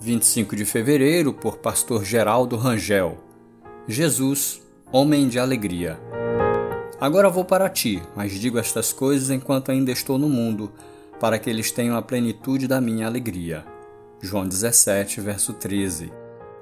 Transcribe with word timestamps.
25 0.00 0.54
de 0.54 0.64
fevereiro, 0.64 1.32
por 1.32 1.58
Pastor 1.58 2.04
Geraldo 2.04 2.56
Rangel. 2.56 3.18
Jesus, 3.88 4.62
homem 4.92 5.28
de 5.28 5.40
alegria. 5.40 5.98
Agora 7.00 7.28
vou 7.28 7.44
para 7.44 7.68
ti, 7.68 8.00
mas 8.14 8.32
digo 8.32 8.58
estas 8.58 8.92
coisas 8.92 9.28
enquanto 9.30 9.72
ainda 9.72 9.90
estou 9.90 10.16
no 10.16 10.28
mundo, 10.28 10.70
para 11.18 11.36
que 11.38 11.50
eles 11.50 11.72
tenham 11.72 11.96
a 11.96 12.02
plenitude 12.02 12.68
da 12.68 12.80
minha 12.80 13.06
alegria. 13.06 13.64
João 14.20 14.46
17, 14.46 15.20
verso 15.20 15.52
13. 15.52 16.12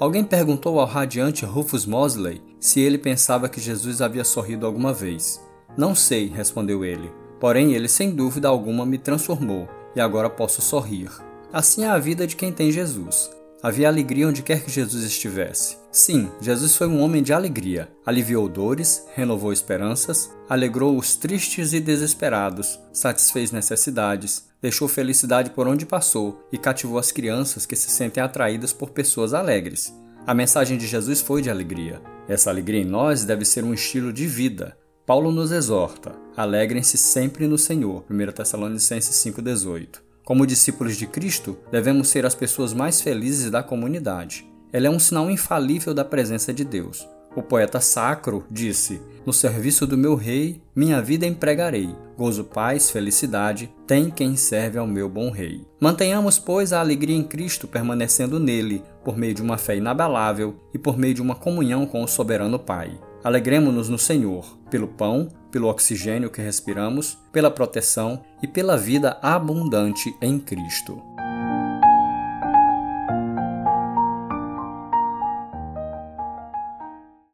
Alguém 0.00 0.24
perguntou 0.24 0.80
ao 0.80 0.86
radiante 0.86 1.44
Rufus 1.44 1.84
Mosley 1.84 2.42
se 2.58 2.80
ele 2.80 2.96
pensava 2.96 3.50
que 3.50 3.60
Jesus 3.60 4.00
havia 4.00 4.24
sorrido 4.24 4.64
alguma 4.64 4.94
vez. 4.94 5.42
Não 5.76 5.94
sei, 5.94 6.26
respondeu 6.28 6.84
ele. 6.84 7.12
Porém, 7.38 7.74
ele 7.74 7.88
sem 7.88 8.10
dúvida 8.10 8.48
alguma 8.48 8.86
me 8.86 8.96
transformou 8.96 9.68
e 9.94 10.00
agora 10.00 10.30
posso 10.30 10.62
sorrir. 10.62 11.10
Assim 11.52 11.84
é 11.84 11.88
a 11.88 11.98
vida 11.98 12.26
de 12.26 12.36
quem 12.36 12.52
tem 12.52 12.70
Jesus. 12.70 13.30
Havia 13.62 13.88
alegria 13.88 14.28
onde 14.28 14.42
quer 14.42 14.62
que 14.62 14.70
Jesus 14.70 15.02
estivesse. 15.04 15.76
Sim, 15.90 16.30
Jesus 16.40 16.76
foi 16.76 16.86
um 16.86 17.00
homem 17.00 17.22
de 17.22 17.32
alegria. 17.32 17.88
Aliviou 18.04 18.48
dores, 18.48 19.04
renovou 19.14 19.52
esperanças, 19.52 20.30
alegrou 20.48 20.96
os 20.96 21.16
tristes 21.16 21.72
e 21.72 21.80
desesperados, 21.80 22.78
satisfez 22.92 23.50
necessidades, 23.50 24.46
deixou 24.60 24.86
felicidade 24.86 25.50
por 25.50 25.66
onde 25.66 25.86
passou 25.86 26.46
e 26.52 26.58
cativou 26.58 26.98
as 26.98 27.10
crianças 27.10 27.64
que 27.64 27.74
se 27.74 27.90
sentem 27.90 28.22
atraídas 28.22 28.72
por 28.72 28.90
pessoas 28.90 29.32
alegres. 29.32 29.92
A 30.26 30.34
mensagem 30.34 30.76
de 30.76 30.86
Jesus 30.86 31.20
foi 31.20 31.40
de 31.40 31.48
alegria. 31.48 32.00
Essa 32.28 32.50
alegria 32.50 32.82
em 32.82 32.84
nós 32.84 33.24
deve 33.24 33.44
ser 33.44 33.64
um 33.64 33.72
estilo 33.72 34.12
de 34.12 34.26
vida. 34.26 34.76
Paulo 35.06 35.32
nos 35.32 35.50
exorta: 35.52 36.14
alegrem-se 36.36 36.98
sempre 36.98 37.46
no 37.46 37.56
Senhor. 37.56 38.04
1 38.10 38.32
Tessalonicenses 38.32 39.14
5,18. 39.24 40.05
Como 40.26 40.44
discípulos 40.44 40.96
de 40.96 41.06
Cristo, 41.06 41.56
devemos 41.70 42.08
ser 42.08 42.26
as 42.26 42.34
pessoas 42.34 42.74
mais 42.74 43.00
felizes 43.00 43.48
da 43.48 43.62
comunidade. 43.62 44.44
Ela 44.72 44.88
é 44.88 44.90
um 44.90 44.98
sinal 44.98 45.30
infalível 45.30 45.94
da 45.94 46.04
presença 46.04 46.52
de 46.52 46.64
Deus. 46.64 47.08
O 47.36 47.42
poeta 47.42 47.80
sacro 47.80 48.44
disse: 48.50 49.00
No 49.24 49.32
serviço 49.32 49.86
do 49.86 49.96
meu 49.96 50.16
rei, 50.16 50.60
minha 50.74 51.00
vida 51.00 51.24
empregarei. 51.26 51.94
Gozo, 52.18 52.42
paz, 52.42 52.90
felicidade, 52.90 53.72
tem 53.86 54.10
quem 54.10 54.34
serve 54.34 54.78
ao 54.78 54.86
meu 54.86 55.08
bom 55.08 55.30
rei. 55.30 55.64
Mantenhamos, 55.78 56.40
pois, 56.40 56.72
a 56.72 56.80
alegria 56.80 57.14
em 57.14 57.22
Cristo 57.22 57.68
permanecendo 57.68 58.40
nele, 58.40 58.82
por 59.04 59.16
meio 59.16 59.32
de 59.32 59.42
uma 59.42 59.56
fé 59.56 59.76
inabalável 59.76 60.56
e 60.74 60.78
por 60.78 60.98
meio 60.98 61.14
de 61.14 61.22
uma 61.22 61.36
comunhão 61.36 61.86
com 61.86 62.02
o 62.02 62.08
soberano 62.08 62.58
Pai. 62.58 62.98
Alegremos-nos 63.24 63.88
no 63.88 63.98
Senhor, 63.98 64.58
pelo 64.70 64.88
pão, 64.88 65.28
pelo 65.50 65.68
oxigênio 65.68 66.30
que 66.30 66.40
respiramos, 66.40 67.18
pela 67.32 67.50
proteção 67.50 68.22
e 68.42 68.46
pela 68.46 68.76
vida 68.76 69.18
abundante 69.22 70.14
em 70.20 70.38
Cristo. 70.38 71.02